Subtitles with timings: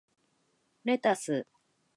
[0.83, 1.45] レタス